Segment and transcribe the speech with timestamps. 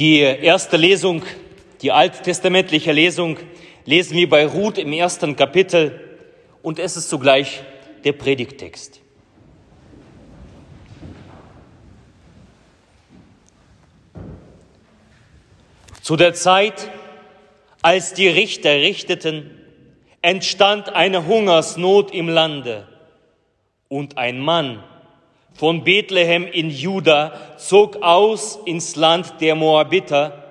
[0.00, 1.22] Die erste Lesung,
[1.82, 3.36] die alttestamentliche Lesung,
[3.84, 6.00] lesen wir bei Ruth im ersten Kapitel
[6.62, 7.62] und es ist zugleich
[8.02, 8.98] der Predigttext.
[16.00, 16.90] Zu der Zeit,
[17.82, 19.50] als die Richter richteten,
[20.22, 22.88] entstand eine Hungersnot im Lande
[23.88, 24.82] und ein Mann
[25.54, 30.44] von Bethlehem in Juda zog aus ins Land der Moabiter,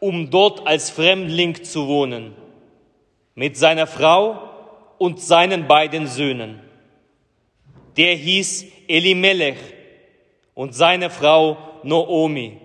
[0.00, 2.34] um dort als Fremdling zu wohnen,
[3.34, 4.50] mit seiner Frau
[4.98, 6.60] und seinen beiden Söhnen.
[7.96, 9.58] Der hieß Elimelech
[10.54, 12.58] und seine Frau Noomi.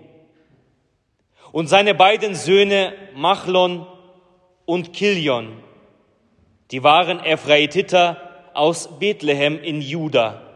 [1.50, 3.86] Und seine beiden Söhne Machlon
[4.66, 5.62] und Kilion,
[6.70, 10.47] die waren Ephraititer aus Bethlehem in Juda.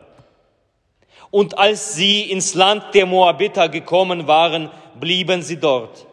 [1.33, 6.07] Und als sie ins Land der Moabiter gekommen waren, blieben sie dort.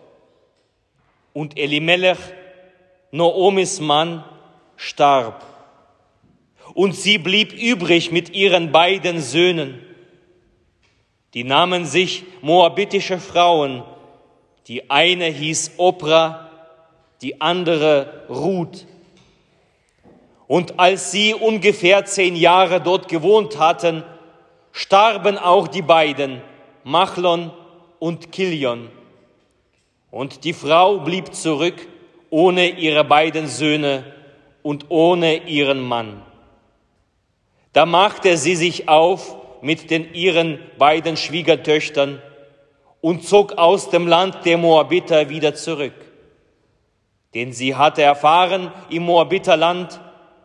[1.33, 2.17] Und Elimelech,
[3.11, 4.23] Noomis Mann,
[4.77, 5.45] starb.
[6.73, 9.85] Und sie blieb übrig mit ihren beiden Söhnen.
[11.33, 13.83] Die nahmen sich moabitische Frauen.
[14.69, 16.49] Die eine hieß Opra,
[17.21, 18.87] die andere Ruth.
[20.47, 24.05] Und als sie ungefähr zehn Jahre dort gewohnt hatten,
[24.71, 26.41] starben auch die beiden,
[26.83, 27.51] Machlon
[27.99, 28.89] und Kilion.
[30.11, 31.87] Und die Frau blieb zurück
[32.29, 34.03] ohne ihre beiden Söhne
[34.63, 36.21] und ohne ihren Mann.
[37.73, 42.21] Da machte sie sich auf mit den ihren beiden Schwiegertöchtern
[43.01, 45.93] und zog aus dem Land der Moabiter wieder zurück.
[47.33, 49.99] Denn sie hatte erfahren im Moabiterland,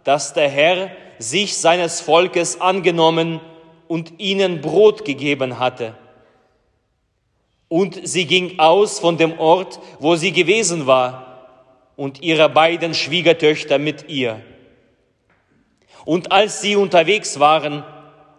[0.05, 3.41] dass der Herr sich seines Volkes angenommen
[3.95, 5.95] und ihnen Brot gegeben hatte.
[7.69, 13.78] Und sie ging aus von dem Ort, wo sie gewesen war, und ihre beiden Schwiegertöchter
[13.78, 14.41] mit ihr.
[16.04, 17.84] Und als sie unterwegs waren,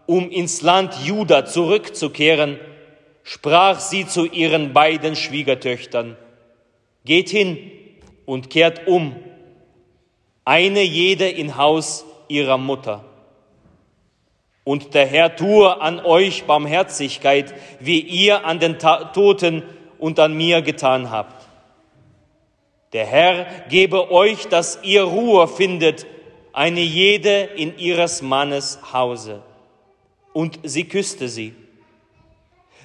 [0.08, 2.60] um ins Land Juda zurückzukehren,
[3.24, 6.18] sprach sie zu ihren beiden Schwiegertöchtern,
[7.06, 7.72] Geht hin
[8.26, 9.16] und kehrt um,
[10.44, 13.06] eine jede in Haus ihrer Mutter.
[14.66, 19.64] Und der Herr tue an euch Barmherzigkeit, wie ihr an den Toten
[20.00, 21.48] und an mir getan habt.
[22.92, 26.08] Der Herr gebe euch, dass ihr Ruhe findet,
[26.52, 29.44] eine jede in ihres Mannes Hause.
[30.34, 31.53] Und sie küsste sie.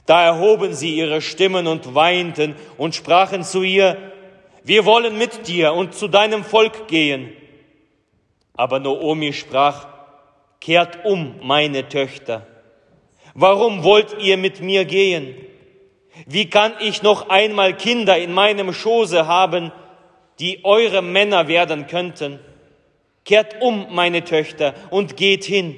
[0.04, 3.96] Da erhoben sie ihre Stimmen und weinten und sprachen zu ihr,
[4.64, 7.32] wir wollen mit dir und zu deinem Volk gehen.
[8.54, 9.86] Aber Noomi sprach,
[10.60, 12.46] Kehrt um, meine Töchter.
[13.34, 15.34] Warum wollt ihr mit mir gehen?
[16.26, 19.72] Wie kann ich noch einmal Kinder in meinem Schoße haben,
[20.38, 22.40] die eure Männer werden könnten?
[23.24, 25.76] Kehrt um, meine Töchter, und geht hin,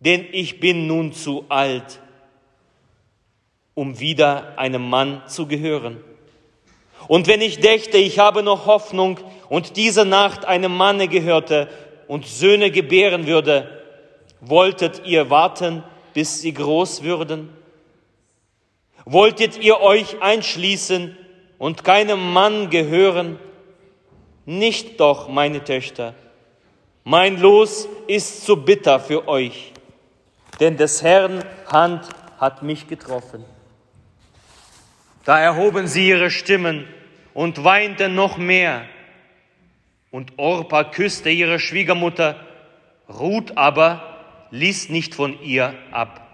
[0.00, 2.00] denn ich bin nun zu alt,
[3.74, 6.02] um wieder einem Mann zu gehören.
[7.08, 9.18] Und wenn ich dächte, ich habe noch Hoffnung
[9.48, 11.68] und diese Nacht einem Manne gehörte,
[12.12, 13.66] und Söhne gebären würde,
[14.42, 17.48] wolltet ihr warten, bis sie groß würden?
[19.06, 21.16] Wolltet ihr euch einschließen
[21.56, 23.38] und keinem Mann gehören?
[24.44, 26.14] Nicht doch, meine Töchter.
[27.02, 29.72] Mein Los ist zu bitter für euch,
[30.60, 33.42] denn des Herrn Hand hat mich getroffen.
[35.24, 36.86] Da erhoben sie ihre Stimmen
[37.32, 38.84] und weinten noch mehr.
[40.12, 42.36] Und Orpa küsste ihre Schwiegermutter,
[43.08, 46.28] Ruth aber ließ nicht von ihr ab.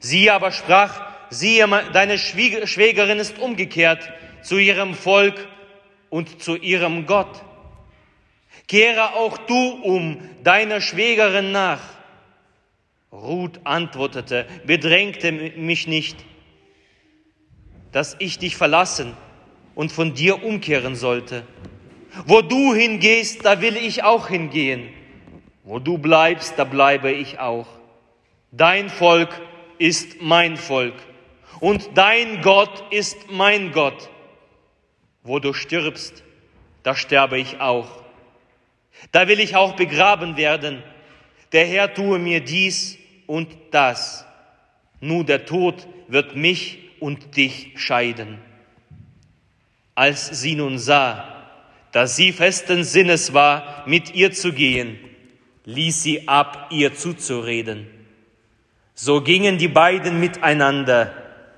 [0.00, 1.00] Sie aber sprach,
[1.30, 4.12] siehe, deine Schwägerin ist umgekehrt
[4.42, 5.48] zu ihrem Volk
[6.10, 7.42] und zu ihrem Gott.
[8.66, 11.80] Kehre auch du um deiner Schwägerin nach.
[13.12, 16.16] Ruth antwortete, bedrängte mich nicht,
[17.92, 19.16] dass ich dich verlassen
[19.76, 21.44] und von dir umkehren sollte.
[22.26, 24.88] Wo du hingehst, da will ich auch hingehen.
[25.64, 27.66] Wo du bleibst, da bleibe ich auch.
[28.52, 29.40] Dein Volk
[29.78, 30.94] ist mein Volk
[31.60, 34.10] und dein Gott ist mein Gott.
[35.22, 36.22] Wo du stirbst,
[36.82, 38.02] da sterbe ich auch.
[39.10, 40.82] Da will ich auch begraben werden.
[41.52, 44.24] Der Herr tue mir dies und das.
[45.00, 48.38] Nur der Tod wird mich und dich scheiden.
[49.94, 51.33] Als sie nun sah,
[51.94, 54.98] dass sie festen Sinnes war, mit ihr zu gehen,
[55.64, 57.86] ließ sie ab, ihr zuzureden.
[58.96, 61.12] So gingen die beiden miteinander,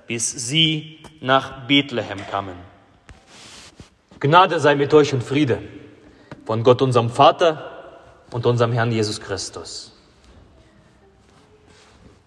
[0.07, 2.57] bis sie nach Bethlehem kamen.
[4.21, 5.63] Gnade sei mit euch und Friede
[6.45, 9.97] von Gott unserem Vater und unserem Herrn Jesus Christus.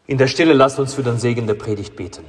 [0.07, 2.25] In der Stille lasst uns für den Segen der Predigt beten.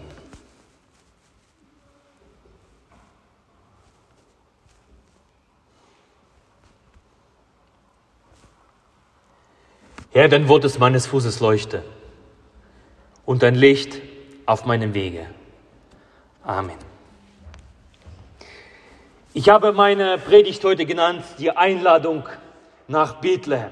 [10.12, 11.84] Herr, dein Wort ist meines Fußes Leuchte
[13.24, 14.00] und dein Licht
[14.44, 15.26] auf meinem Wege.
[16.42, 16.74] Amen.
[19.34, 22.28] Ich habe meine Predigt heute genannt, die Einladung
[22.88, 23.70] nach Bethlehem.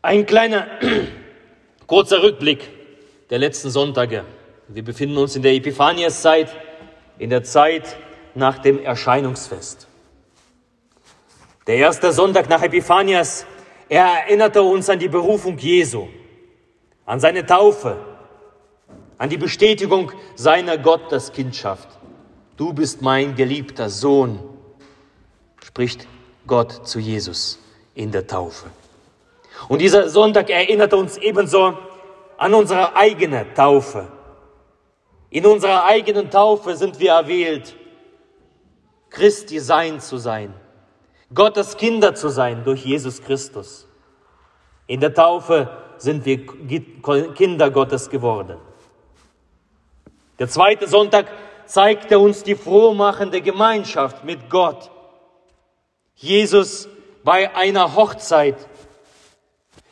[0.00, 0.68] Ein kleiner
[1.88, 2.68] kurzer Rückblick
[3.30, 4.24] der letzten Sonntage.
[4.68, 6.54] Wir befinden uns in der Epiphaniaszeit,
[7.18, 7.96] in der Zeit
[8.36, 9.88] nach dem Erscheinungsfest.
[11.66, 13.44] Der erste Sonntag nach Epiphanias
[13.88, 16.08] er erinnerte uns an die Berufung Jesu,
[17.06, 17.96] an seine Taufe,
[19.16, 21.88] an die Bestätigung seiner Gotteskindschaft.
[22.56, 24.38] Du bist mein geliebter Sohn,
[25.64, 26.06] spricht
[26.46, 27.58] Gott zu Jesus
[27.94, 28.66] in der Taufe.
[29.68, 31.76] Und dieser Sonntag erinnerte uns ebenso
[32.36, 34.08] an unsere eigene Taufe.
[35.30, 37.74] In unserer eigenen Taufe sind wir erwählt,
[39.10, 40.54] Christi sein zu sein.
[41.34, 43.86] Gottes Kinder zu sein durch Jesus Christus.
[44.86, 46.46] In der Taufe sind wir
[47.34, 48.56] Kinder Gottes geworden.
[50.38, 51.26] Der zweite Sonntag
[51.66, 54.90] zeigte uns die frohmachende Gemeinschaft mit Gott.
[56.14, 56.88] Jesus
[57.24, 58.56] bei einer Hochzeit.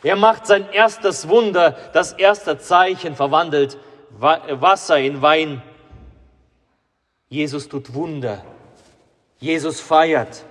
[0.03, 3.79] Er macht sein erstes Wunder, das erste Zeichen verwandelt
[4.19, 5.63] Wasser in Wein.
[7.29, 8.43] Jesus tut Wunder.
[9.39, 10.45] Jesus feiert.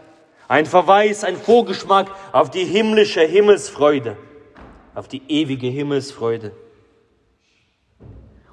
[0.48, 4.18] Ein Verweis, ein Vorgeschmack auf die himmlische Himmelsfreude,
[4.94, 6.52] auf die ewige Himmelsfreude.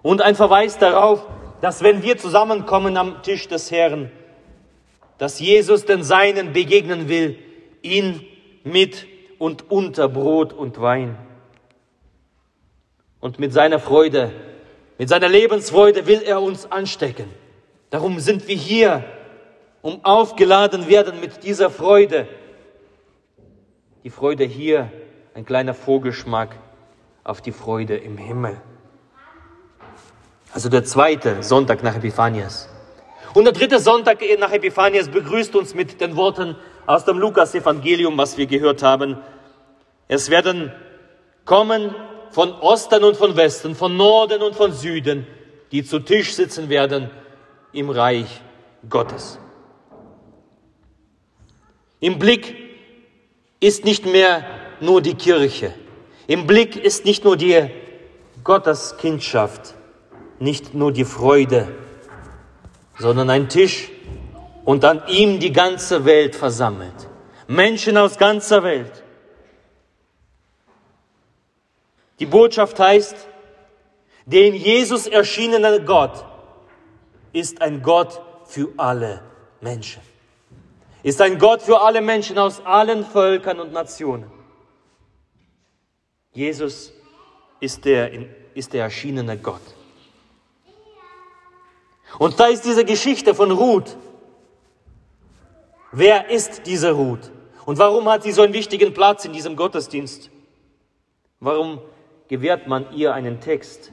[0.01, 1.27] Und ein Verweis darauf,
[1.61, 4.11] dass wenn wir zusammenkommen am Tisch des Herrn,
[5.19, 7.39] dass Jesus den Seinen begegnen will,
[7.83, 8.27] ihn
[8.65, 9.07] mit
[9.39, 11.17] und unter Brot und Wein.
[13.21, 14.33] Und mit seiner Freude,
[14.99, 17.27] mit seiner Lebensfreude will er uns anstecken.
[17.91, 19.05] Darum sind wir hier
[19.83, 22.29] um aufgeladen werden mit dieser Freude.
[24.05, 24.91] Die Freude hier,
[25.35, 26.57] ein kleiner Vorgeschmack
[27.25, 28.61] auf die Freude im Himmel.
[30.55, 32.69] Also der zweite Sonntag nach Epiphanias.
[33.35, 36.57] Und der dritte Sonntag nach Epiphanias begrüßt uns mit den Worten
[36.87, 39.19] aus dem Lukas-Evangelium, was wir gehört haben.
[40.09, 40.73] Es werden
[41.45, 41.95] kommen
[42.31, 45.27] von Osten und von Westen, von Norden und von Süden,
[45.71, 47.11] die zu Tisch sitzen werden
[47.73, 48.43] im Reich
[48.89, 49.39] Gottes.
[52.03, 52.57] Im Blick
[53.61, 54.45] ist nicht mehr
[54.81, 55.73] nur die Kirche.
[56.27, 57.71] Im Blick ist nicht nur die
[58.43, 59.75] Gotteskindschaft,
[60.41, 61.69] nicht nur die Freude,
[62.99, 63.89] sondern ein Tisch
[64.65, 67.09] und an ihm die ganze Welt versammelt.
[67.47, 69.05] Menschen aus ganzer Welt.
[72.19, 73.15] Die Botschaft heißt,
[74.27, 76.25] der in Jesus erschienene Gott
[77.33, 79.23] ist ein Gott für alle
[79.61, 80.12] Menschen
[81.03, 84.31] ist ein Gott für alle Menschen aus allen Völkern und Nationen.
[86.33, 86.93] Jesus
[87.61, 88.11] ist der,
[88.55, 89.61] ist der erschienene Gott.
[92.19, 93.97] Und da ist diese Geschichte von Ruth.
[95.93, 97.31] Wer ist diese Ruth?
[97.65, 100.31] Und warum hat sie so einen wichtigen Platz in diesem Gottesdienst?
[101.41, 101.81] Warum
[102.29, 103.93] gewährt man ihr einen Text?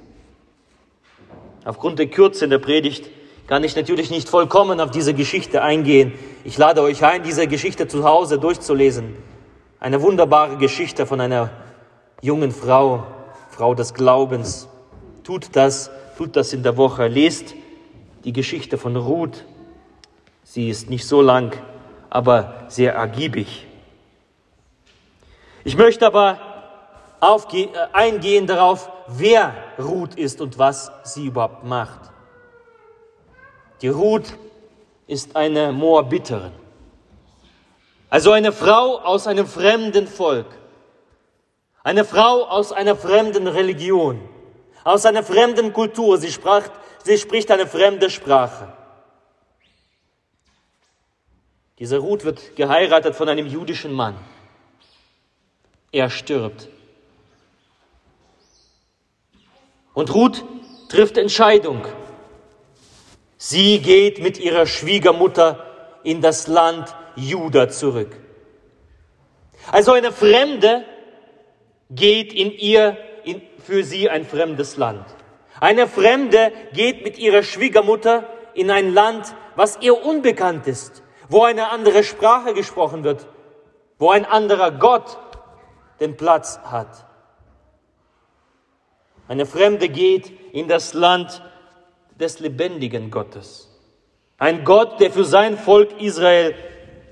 [1.66, 3.10] Aufgrund der Kürze in der Predigt
[3.50, 6.13] kann ich natürlich nicht vollkommen auf diese Geschichte eingehen.
[6.44, 9.15] Ich lade euch ein, diese Geschichte zu Hause durchzulesen.
[9.79, 11.50] Eine wunderbare Geschichte von einer
[12.22, 13.08] jungen Frau,
[13.50, 14.68] Frau des Glaubens.
[15.24, 17.08] Tut das, tut das in der Woche.
[17.08, 17.56] Lest
[18.24, 19.44] die Geschichte von Ruth.
[20.44, 21.51] Sie ist nicht so lang,
[22.12, 23.65] aber sehr ergiebig.
[25.63, 26.38] Ich möchte aber
[27.20, 32.12] äh, eingehen darauf, wer Ruth ist und was sie überhaupt macht.
[33.82, 34.38] Die Ruth
[35.08, 36.52] ist eine Moabiterin.
[38.10, 40.48] Also eine Frau aus einem fremden Volk.
[41.84, 44.20] Eine Frau aus einer fremden Religion.
[44.84, 46.18] Aus einer fremden Kultur.
[46.18, 46.70] Sie, sprach,
[47.04, 48.74] sie spricht eine fremde Sprache.
[51.78, 54.16] Diese Ruth wird geheiratet von einem jüdischen Mann.
[55.92, 56.68] Er stirbt.
[59.94, 60.44] Und Ruth
[60.90, 61.86] trifft Entscheidung.
[63.41, 65.65] Sie geht mit ihrer Schwiegermutter
[66.03, 68.12] in das Land Juda zurück.
[69.72, 70.84] Also eine Fremde
[71.89, 75.05] geht in ihr, in, für sie ein fremdes Land.
[75.62, 81.69] Eine Fremde geht mit ihrer Schwiegermutter in ein Land, was ihr unbekannt ist, wo eine
[81.69, 83.25] andere Sprache gesprochen wird,
[84.00, 85.17] wo ein anderer Gott
[86.01, 87.05] den Platz hat.
[89.29, 91.41] Eine Fremde geht in das Land
[92.20, 93.70] des lebendigen Gottes.
[94.38, 96.56] Ein Gott, der für sein Volk Israel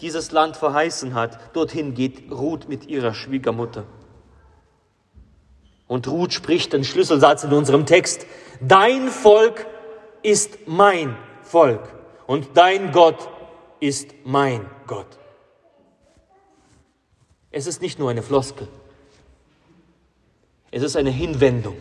[0.01, 1.55] dieses Land verheißen hat.
[1.55, 3.85] Dorthin geht Ruth mit ihrer Schwiegermutter.
[5.87, 8.25] Und Ruth spricht den Schlüsselsatz in unserem Text.
[8.61, 9.65] Dein Volk
[10.23, 11.81] ist mein Volk
[12.25, 13.29] und dein Gott
[13.79, 15.07] ist mein Gott.
[17.51, 18.67] Es ist nicht nur eine Floskel.
[20.71, 21.77] Es ist eine Hinwendung.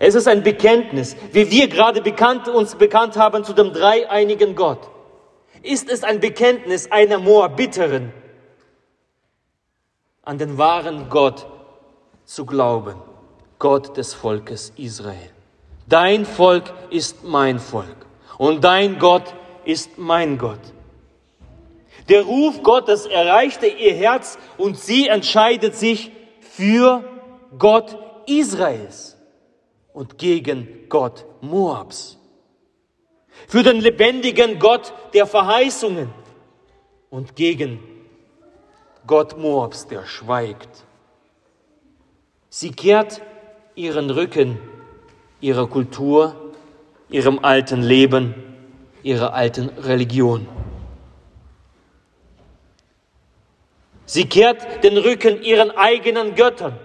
[0.00, 4.90] Es ist ein Bekenntnis, wie wir gerade bekannt, uns bekannt haben zu dem dreieinigen Gott.
[5.62, 8.12] Ist es ein Bekenntnis einer Moabiterin,
[10.22, 11.46] an den wahren Gott
[12.24, 12.96] zu glauben,
[13.58, 15.30] Gott des Volkes Israel.
[15.88, 20.60] Dein Volk ist mein Volk und dein Gott ist mein Gott.
[22.08, 27.02] Der Ruf Gottes erreichte ihr Herz und sie entscheidet sich für
[27.58, 29.17] Gott Israels
[29.98, 32.18] und gegen Gott Moabs.
[33.48, 36.08] Für den lebendigen Gott der Verheißungen
[37.10, 37.80] und gegen
[39.08, 40.84] Gott Moabs, der schweigt.
[42.48, 43.22] Sie kehrt
[43.74, 44.60] ihren Rücken
[45.40, 46.52] ihrer Kultur,
[47.10, 48.36] ihrem alten Leben,
[49.02, 50.46] ihrer alten Religion.
[54.06, 56.78] Sie kehrt den Rücken ihren eigenen Göttern.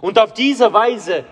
[0.00, 1.24] Und auf diese Weise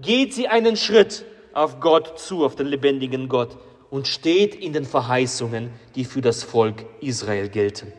[0.00, 3.56] geht sie einen Schritt auf Gott zu, auf den lebendigen Gott
[3.90, 7.92] und steht in den Verheißungen, die für das Volk Israel gelten,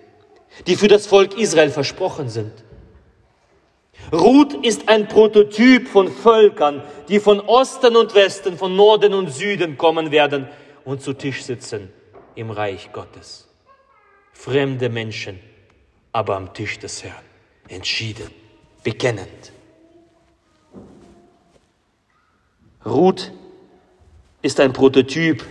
[0.67, 2.51] die für das Volk Israel versprochen sind.
[4.11, 9.77] Ruth ist ein Prototyp von Völkern, die von Osten und Westen, von Norden und Süden
[9.77, 10.47] kommen werden
[10.83, 11.91] und zu Tisch sitzen
[12.35, 13.47] im Reich Gottes.
[14.33, 15.39] Fremde Menschen,
[16.11, 17.23] aber am Tisch des Herrn,
[17.69, 18.29] entschieden,
[18.83, 19.54] bekennend.
[22.85, 23.31] Ruth
[24.43, 25.43] ist ein Prototyp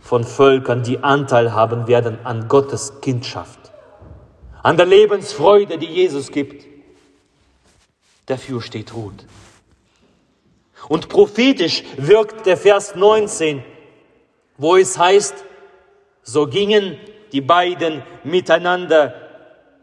[0.00, 3.72] von Völkern, die Anteil haben werden an Gottes Kindschaft,
[4.62, 6.66] an der Lebensfreude, die Jesus gibt.
[8.26, 9.24] Dafür steht Ruth.
[10.88, 13.64] Und prophetisch wirkt der Vers 19,
[14.58, 15.34] wo es heißt,
[16.22, 16.98] so gingen
[17.32, 19.14] die beiden miteinander,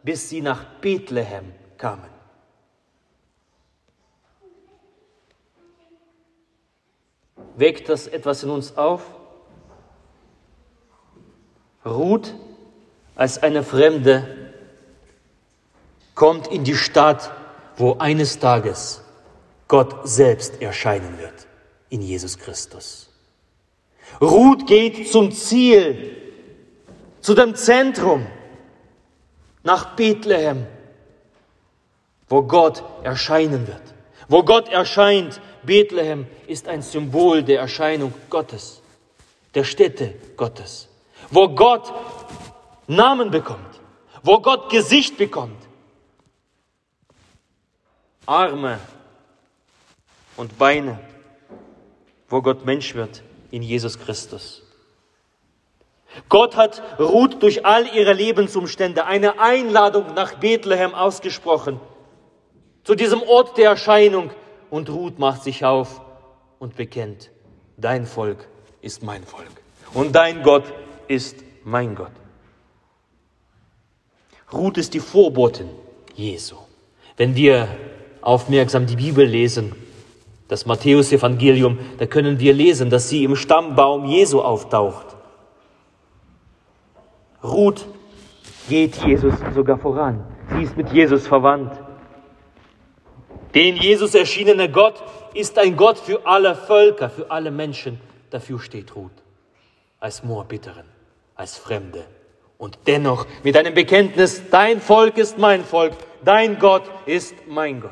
[0.04, 2.10] bis sie nach Bethlehem kamen.
[7.56, 9.02] Weckt das etwas in uns auf?
[11.86, 12.34] Ruth
[13.16, 14.54] als eine Fremde
[16.16, 17.32] kommt in die Stadt,
[17.78, 19.02] wo eines Tages
[19.68, 21.48] Gott selbst erscheinen wird
[21.90, 23.10] in Jesus Christus.
[24.22, 26.18] Ruth geht zum Ziel,
[27.22, 28.28] zu dem Zentrum,
[29.64, 30.68] nach Bethlehem,
[32.28, 33.82] wo Gott erscheinen wird.
[34.28, 38.82] Wo Gott erscheint, Bethlehem ist ein Symbol der Erscheinung Gottes,
[39.56, 40.90] der Stätte Gottes,
[41.30, 41.92] wo Gott
[42.88, 43.80] Namen bekommt,
[44.22, 45.62] wo Gott Gesicht bekommt.
[48.26, 48.80] Arme
[50.38, 51.00] und Beine,
[52.30, 54.64] wo Gott Mensch wird in Jesus Christus.
[56.30, 61.80] Gott hat Ruth durch all ihre Lebensumstände eine Einladung nach Bethlehem ausgesprochen,
[62.84, 64.32] zu diesem Ort der Erscheinung,
[64.74, 66.02] und Ruth macht sich auf
[66.58, 67.30] und bekennt,
[67.78, 68.48] dein Volk
[68.82, 69.52] ist mein Volk
[69.94, 70.64] und dein Gott
[71.08, 72.16] ist mein Gott.
[74.52, 75.70] Ruth ist die Vorbotin
[76.16, 76.56] Jesu.
[77.18, 77.68] Wenn wir
[78.22, 79.76] aufmerksam die Bibel lesen,
[80.48, 85.06] das Matthäusevangelium, da können wir lesen, dass sie im Stammbaum Jesu auftaucht.
[87.44, 87.86] Ruth
[88.68, 90.26] geht Jesus sogar voran.
[90.50, 91.83] Sie ist mit Jesus verwandt.
[93.54, 98.00] Den Jesus erschienene Gott ist ein Gott für alle Völker, für alle Menschen.
[98.30, 99.12] Dafür steht Ruth.
[100.00, 100.86] Als Moabiterin,
[101.36, 102.06] als Fremde.
[102.58, 105.94] Und dennoch mit einem Bekenntnis, dein Volk ist mein Volk,
[106.24, 107.92] dein Gott ist mein Gott.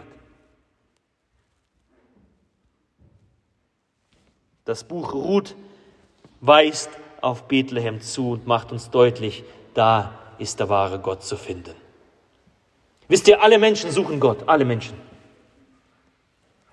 [4.66, 5.56] Das Buch Ruth
[6.40, 6.90] weist
[7.22, 11.76] auf Bethlehem zu und macht uns deutlich, da ist der wahre Gott zu finden.
[13.08, 15.11] Wisst ihr, alle Menschen suchen Gott, alle Menschen.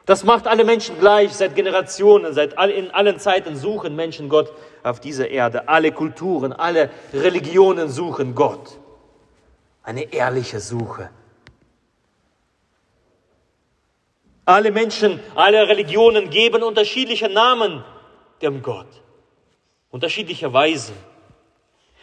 [0.08, 4.50] Das macht alle Menschen gleich, seit Generationen, seit all, in allen Zeiten suchen Menschen Gott
[4.82, 5.68] auf dieser Erde.
[5.68, 8.78] Alle Kulturen, alle Religionen suchen Gott.
[9.82, 11.10] Eine ehrliche Suche.
[14.46, 17.84] Alle Menschen, alle Religionen geben unterschiedliche Namen
[18.40, 18.88] dem Gott.
[19.90, 20.94] Unterschiedliche Weise.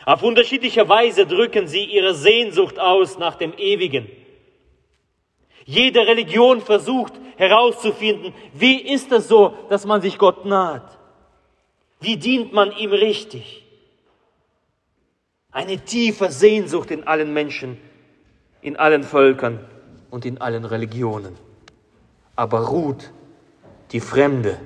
[0.05, 4.07] Auf unterschiedliche Weise drücken sie ihre Sehnsucht aus nach dem Ewigen.
[5.65, 10.97] Jede Religion versucht herauszufinden, wie ist es so, dass man sich Gott naht?
[11.99, 13.65] Wie dient man ihm richtig?
[15.51, 17.79] Eine tiefe Sehnsucht in allen Menschen,
[18.61, 19.59] in allen Völkern
[20.11, 21.35] und in allen Religionen.
[22.35, 23.11] Aber Ruth,
[23.91, 24.59] die Fremde,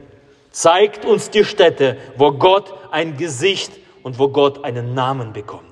[0.52, 3.72] zeigt uns die Städte, wo Gott ein Gesicht
[4.04, 5.64] und wo Gott einen Namen bekommt.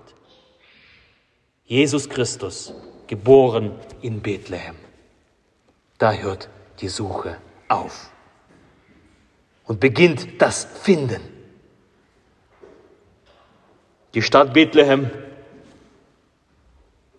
[1.66, 2.74] Jesus Christus,
[3.08, 4.87] geboren in Bethlehem.
[5.98, 6.50] Da hört
[6.80, 7.38] die Suche
[7.68, 8.12] auf
[9.66, 11.22] und beginnt das Finden.
[14.14, 15.12] Die Stadt Bethlehem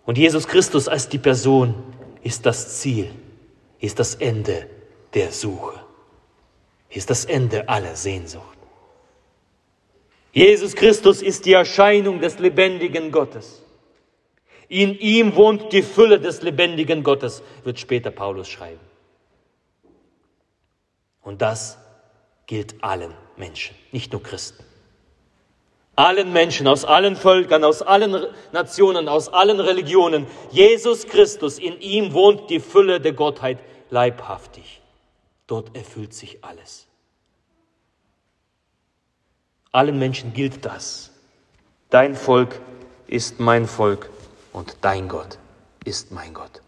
[0.06, 1.74] und Jesus Christus als die Person
[2.22, 3.10] ist das Ziel,
[3.80, 4.68] ist das Ende
[5.14, 5.80] der Suche,
[6.88, 8.56] ist das Ende aller Sehnsucht.
[10.32, 13.62] Jesus Christus ist die Erscheinung des lebendigen Gottes.
[14.68, 18.80] In ihm wohnt die Fülle des lebendigen Gottes, wird später Paulus schreiben.
[21.22, 21.78] Und das
[22.46, 24.64] gilt allen Menschen, nicht nur Christen.
[25.96, 30.26] Allen Menschen aus allen Völkern, aus allen Nationen, aus allen Religionen.
[30.50, 33.58] Jesus Christus, in ihm wohnt die Fülle der Gottheit
[33.90, 34.80] leibhaftig.
[35.46, 36.86] Dort erfüllt sich alles.
[39.72, 41.10] Allen Menschen gilt das.
[41.90, 42.60] Dein Volk
[43.06, 44.08] ist mein Volk
[44.58, 45.38] und dein Gott
[45.84, 46.60] ist mein Gott.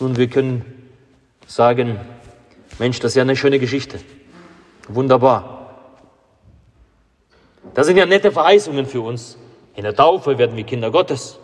[0.00, 0.90] Nun, wir können
[1.46, 2.00] sagen,
[2.80, 4.00] Mensch, das ist ja eine schöne Geschichte.
[4.88, 5.86] Wunderbar.
[7.74, 9.38] Das sind ja nette Verheißungen für uns.
[9.76, 11.38] In der Taufe werden wir Kinder Gottes.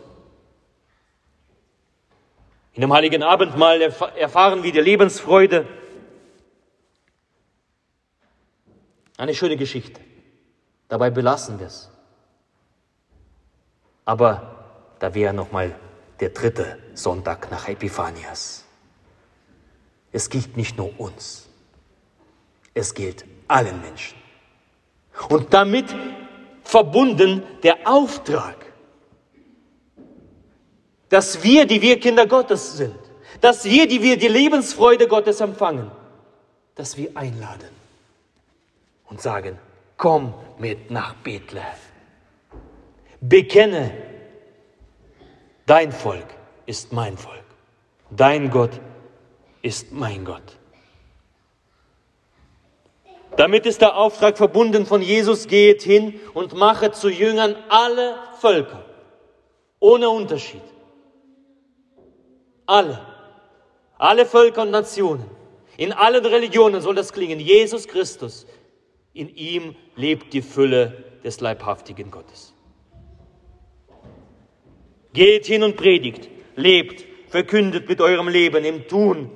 [2.73, 5.64] In dem heiligen Abendmahl erfahren wir die Lebensfreude.
[9.16, 10.01] Eine schöne Geschichte.
[10.88, 11.95] Dabei belassen wir es.
[14.07, 14.64] Aber
[14.99, 15.75] da wäre nochmal
[16.21, 18.64] der dritte Sonntag nach Epiphanias.
[20.12, 21.47] Es gilt nicht nur uns,
[22.73, 24.16] es gilt allen Menschen.
[25.29, 25.95] Und damit
[26.64, 28.57] verbunden der Auftrag,
[31.09, 32.99] dass wir, die wir Kinder Gottes sind,
[33.40, 35.90] dass wir, die wir die Lebensfreude Gottes empfangen,
[36.75, 37.71] dass wir einladen
[39.09, 39.59] und sagen,
[39.97, 41.86] komm mit nach Bethlehem.
[43.29, 43.93] Bekenne,
[45.67, 46.27] dein Volk
[46.67, 47.45] ist mein Volk,
[48.11, 48.71] dein Gott
[49.62, 50.59] ist mein Gott.
[53.37, 58.85] Damit ist der Auftrag verbunden von Jesus, geht hin und mache zu Jüngern alle Völker,
[59.81, 60.62] ohne Unterschied.
[62.65, 63.01] Alle,
[63.99, 65.29] alle Völker und Nationen,
[65.77, 67.41] in allen Religionen soll das klingen.
[67.41, 68.47] Jesus Christus
[69.12, 72.56] in ihm lebt die Fülle des leibhaftigen Gottes.
[75.16, 79.31] Geht hin und predigt, lebt, verkündet mit eurem Leben im Tun,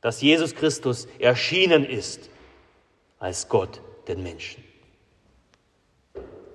[0.00, 2.30] dass Jesus Christus erschienen ist
[3.20, 4.64] als Gott den Menschen.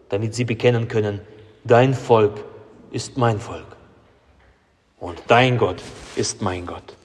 [0.10, 1.22] Damit sie bekennen können,
[1.64, 2.44] dein Volk
[2.92, 3.78] ist mein Volk
[5.00, 5.82] und dein Gott
[6.18, 6.98] ist mein Gott.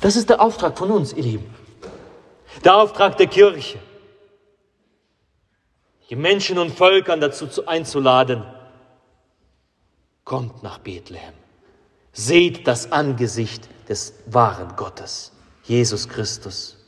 [0.00, 1.52] Das ist der Auftrag von uns, ihr Lieben.
[2.64, 3.80] Der Auftrag der Kirche
[6.10, 8.44] die Menschen und Völkern dazu einzuladen,
[10.24, 11.34] kommt nach Bethlehem.
[12.12, 15.32] Seht das Angesicht des wahren Gottes,
[15.64, 16.78] Jesus Christus.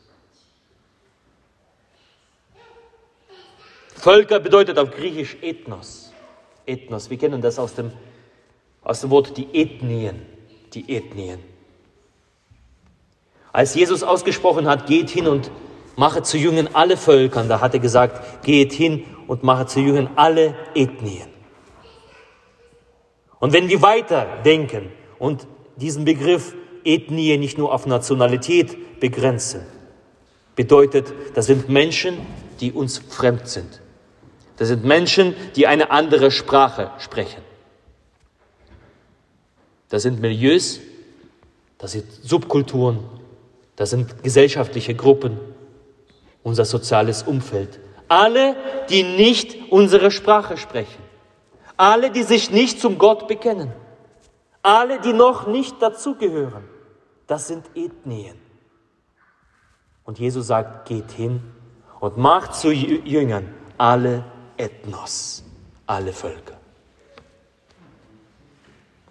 [3.95, 6.13] Völker bedeutet auf Griechisch Ethnos.
[6.65, 7.91] Ethnos, wir kennen das aus dem,
[8.83, 10.23] aus dem Wort die Ethnien,
[10.75, 11.41] die Ethnien.
[13.53, 15.51] Als Jesus ausgesprochen hat, geht hin und
[15.97, 17.49] mache zu Jüngern alle Völkern.
[17.49, 21.36] Da hat er gesagt, geht hin und mache zu Jüngern alle Ethnien.
[23.47, 29.65] Und wenn wir weiter denken und diesen Begriff Ethnie nicht nur auf Nationalität begrenzen,
[30.57, 32.19] bedeutet, das sind Menschen,
[32.59, 33.81] die uns fremd sind.
[34.57, 37.41] Das sind Menschen, die eine andere Sprache sprechen.
[39.91, 40.81] Das sind Milieus,
[41.79, 42.99] das sind Subkulturen,
[43.77, 45.39] das sind gesellschaftliche Gruppen,
[46.43, 47.79] unser soziales Umfeld.
[48.09, 48.57] Alle,
[48.91, 51.06] die nicht unsere Sprache sprechen.
[51.77, 53.73] Alle, die sich nicht zum Gott bekennen.
[54.63, 56.65] Alle, die noch nicht dazugehören.
[57.27, 58.39] Das sind Ethnien.
[60.05, 61.43] Und Jesus sagt, geht hin
[62.01, 64.25] und macht zu Jüngern alle
[64.57, 65.45] Ethnos,
[65.87, 66.57] alle Völker.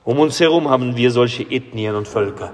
[0.03, 2.53] Um uns herum haben wir solche Ethnien und Völker.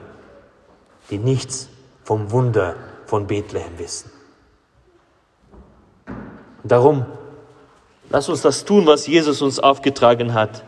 [1.11, 1.69] die nichts
[2.03, 4.09] vom Wunder von Bethlehem wissen.
[6.63, 7.05] Darum,
[8.11, 10.63] lass uns das tun, was Jesus uns aufgetragen hat.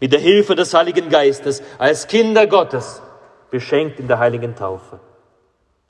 [0.00, 3.02] Mit der Hilfe des Heiligen Geistes, als Kinder Gottes,
[3.50, 5.00] beschenkt in der heiligen Taufe.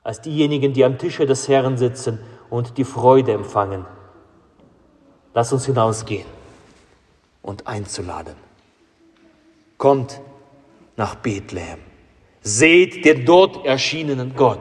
[0.03, 3.85] Als diejenigen, die am Tische des Herrn sitzen und die Freude empfangen.
[5.33, 6.25] Lass uns hinausgehen
[7.41, 8.35] und einzuladen.
[9.77, 10.19] Kommt
[10.97, 11.79] nach Bethlehem.
[12.41, 14.59] Seht den dort erschienenen Gott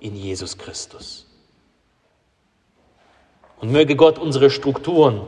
[0.00, 1.26] in Jesus Christus.
[3.60, 5.26] Und möge Gott unsere Strukturen,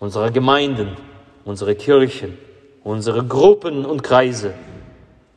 [0.00, 0.96] unsere Gemeinden,
[1.44, 2.36] unsere Kirchen,
[2.82, 4.54] unsere Gruppen und Kreise,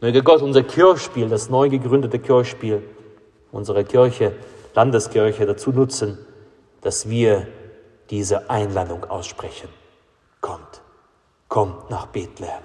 [0.02, 2.82] möge Gott unser Kirchspiel, das neu gegründete Kirchspiel,
[3.52, 4.34] unsere Kirche,
[4.74, 6.18] Landeskirche dazu nutzen,
[6.82, 7.48] dass wir
[8.10, 9.70] diese Einladung aussprechen.
[10.42, 10.82] Kommt,
[11.48, 12.64] kommt nach Bethlehem.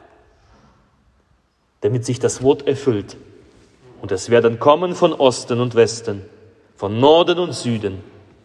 [1.82, 3.16] Damit sich das Wort erfüllt.
[4.00, 6.22] Und es werden kommen von Osten und Westen,
[6.76, 8.02] von Norden und Süden,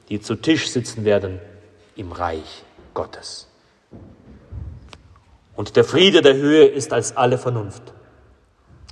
[0.09, 1.39] die zu Tisch sitzen werden
[1.95, 3.47] im Reich Gottes.
[5.55, 7.93] Und der Friede der Höhe ist als alle Vernunft.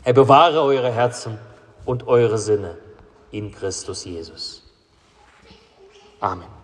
[0.04, 1.38] Er bewahre eure Herzen
[1.86, 2.78] und eure Sinne
[3.32, 4.64] in Christus Jesus.
[6.20, 6.61] Amen.